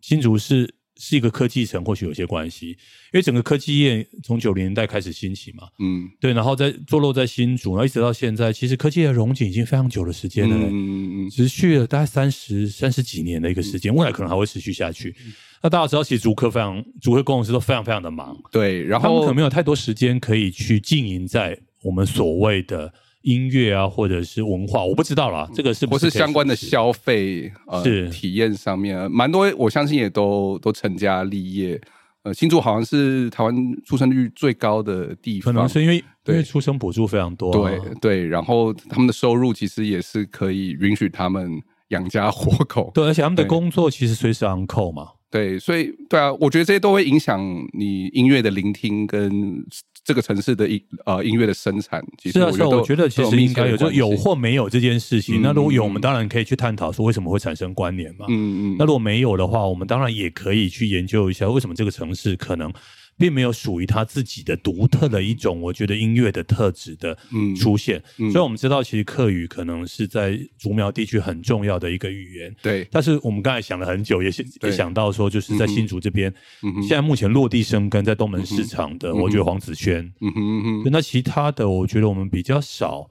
[0.00, 0.72] 新竹是。
[1.00, 2.76] 是一个科技城，或许有些关系，因
[3.14, 15.16] 为整个科技业从九零年代开始兴起嘛，嗯，对，然后在坐落在新竹，然后一直到现在，其实科技的融景已经非常久的时间了，嗯嗯嗯，持续了大概三十三十几年的一个时间，未来可能还会持续下去。
[15.62, 22.92] 那大家知道，其实竹科非常，竹科工程师都非常非常的忙，对，然后他们可能没有太多时间可以去经营在我们所谓的。
[23.22, 25.48] 音乐啊，或者是文化，我不知道啦。
[25.54, 31.80] 这个是不是相关的消费呃体验上面，蛮多，我相信也都都成家立业。
[32.22, 33.54] 呃，新竹好像是台湾
[33.84, 47.40] 出生率最高的地方，可能是因为因为出生补助非常多，对对，然后他们的收入其实也是可以允许他们养家活口，对，而且他们的工作其实随时昂扣嘛，对，所以对啊，我觉得这些都会影响
[47.72, 49.64] 你音乐的聆听跟。
[50.04, 55.40] 这个城市的音呃音乐的生产，是啊，是啊，我觉得其实应该有，就有或没有这件事情。
[55.42, 58.26] 那如果有，我们当然可以去探讨说为什么会产生关联嘛。
[58.28, 58.76] 嗯嗯。
[58.78, 62.72] 那如果没有的话，我们当然也可以去研究一下为什么这个城市可能。
[63.20, 67.14] 并没有属于他自己的独特的一种，我觉得音乐的特质的
[67.54, 68.02] 出现。
[68.32, 72.56] 所以，我们知道，其实客语可能是在竹苗地区很重要的一个语言。
[72.62, 72.88] 对。
[72.90, 74.30] 但是，我们刚才想了很久，也
[74.62, 76.32] 也想到说，就是在新竹这边，
[76.80, 80.02] 现在目前落地生根在东门市场的，我觉得黄子轩。
[80.22, 80.90] 嗯哼嗯哼。
[80.90, 83.06] 那其他的，我觉得我们比较少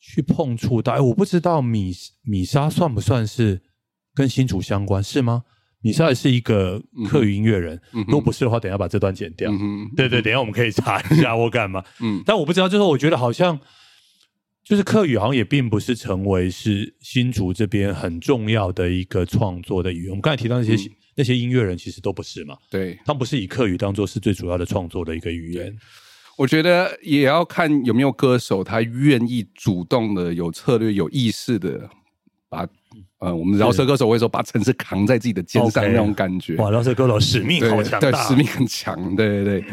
[0.00, 0.94] 去碰触到。
[0.94, 3.62] 哎，我不知道米米莎算不算是
[4.14, 5.44] 跟新竹相关，是吗？
[5.84, 9.50] 你是是一个客语音乐人，如果不是的话，等下把这段剪掉。
[9.96, 11.82] 对对，等下我们可以查一下我干嘛。
[12.00, 13.58] 嗯，但我不知道，就是我觉得好像
[14.64, 20.10] 就是客语好像也并不是成为是新竹这边很重要的一个创作的语言。
[20.10, 22.56] 我们刚才提到那些那些音乐人，其实都不是嘛。
[22.70, 25.76] 对，他们不是以客语当做是最主要的创作的一个语言。
[26.36, 31.90] 我觉得也要看有没有歌手他愿意主动的、有策略、有意识的
[32.48, 32.68] 把。
[33.18, 36.56] 呃，我们饶舌歌手会说把城市扛在自己的肩上那种感觉。
[36.56, 39.16] 哇，饶舌歌手使命好强大，使命很强。
[39.16, 39.64] 对对对，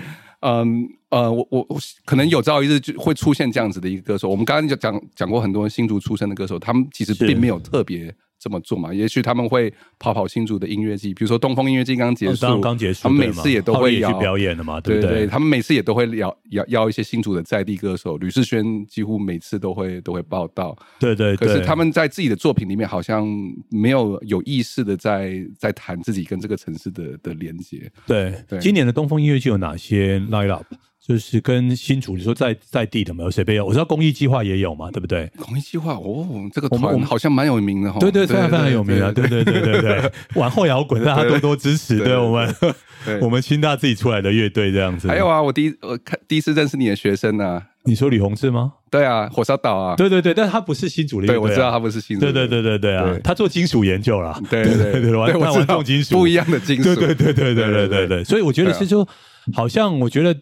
[0.42, 4.30] 嗯呃，我我我可能有朝一日就会出现这样子的一个歌手。
[4.30, 8.14] 我们刚刚就讲讲过很多新竹出身的歌手，他们其实并没有特别。
[8.40, 8.94] 这么做嘛？
[8.94, 15.28] 也许他们会跑跑新竹的音乐季，比如说东风音乐季刚结束，刚结束，他们每次也都会去表演的嘛，对不对？
[15.28, 21.36] 他们每次也都会邀邀邀一些新竹的在地歌手，吕世轩几乎每次都会都会报道，对对。
[21.36, 23.28] 可是他们在自己的作品里面好像
[23.70, 27.92] 没有有意识的在在谈自己跟这个城市的的连接。
[28.08, 30.66] 对，今年的东风音乐季有哪些 line up？
[31.10, 33.66] 就是跟新主，你说在在地的没有谁被邀？
[33.66, 35.28] 我知道公益计划也有嘛，对不对？
[35.40, 37.98] 公益计划哦，这个团好像蛮有名的哈。
[38.00, 39.12] 对对，非常非常有名啊！
[39.12, 42.56] 对对对对对，往后摇滚， 大家多多支持，对我们
[43.22, 45.08] 我们清大自己出来的乐队这样子。
[45.08, 48.74] 还有啊，我第一我看第一次认识你的学生呢，你说李洪志吗？
[48.92, 59.08] 对啊，火烧岛啊，对对对，但他不是新主力，对我知道他不是新主，对对对对对啊，他做金属研究了，对对对，玩玩重金属，不一样的金属，对对对对对对对对，所以我觉得是说
[59.56, 60.40] 好像我觉得。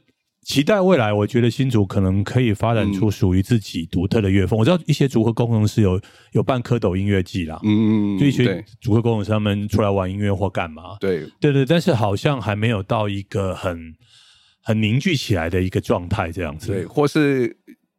[0.47, 4.57] 期待未来，我觉得新竹可能可以发展出属于自己独特的乐风。
[4.57, 5.99] 我知道一些组合工程师有
[6.31, 13.93] 有办蝌蚪音乐季啦，嗯，就一些组合工程师他们出来玩音乐或干嘛，对对对，但是好像还没有到一个很
[14.63, 16.71] 很凝聚起来的一个状态这样子。
[16.71, 17.49] 对，或是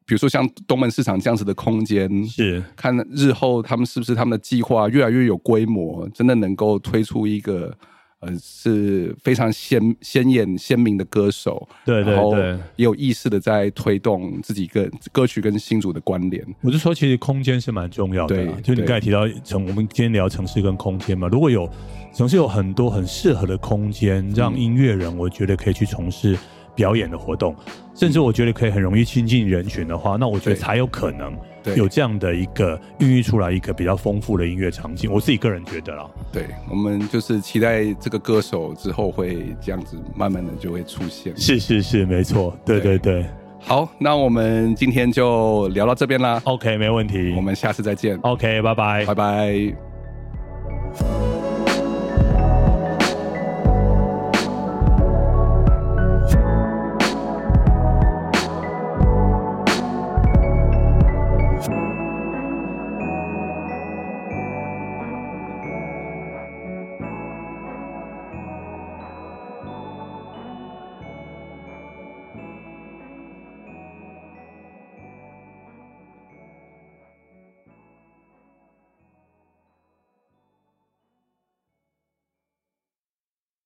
[0.07, 7.77] 比如说像东门市场这样子的空间，是看日后他们是不是他们的计划越来越有规模，真的能够推出一个。
[8.21, 16.45] 呃，是非常鲜鲜艳鲜明的歌手，对对对，也有意识的在推动自己跟歌曲跟新主的关联。
[16.62, 18.35] 我是说，其实空间是蛮重要的。
[18.35, 21.71] 对，就你刚才提到城，我们今天聊城市跟空间嘛，如果有
[22.12, 26.37] 城市有很多很适合的空间，让音乐人，我觉得可以去从事。
[26.79, 27.57] 表演的活动，
[27.93, 31.37] 甚至我觉得可以很容易亲近人群的话，那我觉得才有可能
[31.74, 35.12] 有这样的一个孕育出来一个比较丰富的音乐场景。
[35.12, 41.37] 我自己个人觉得啦，对我们就是期待这个歌手之后会这样子，慢慢的就会出现。
[41.37, 43.26] 是是是，没错，对对对。
[43.61, 46.41] 好，那我们今天就聊到这边啦。
[46.45, 48.16] OK，没问题，我们下次再见。
[48.22, 49.74] OK，拜拜，拜拜。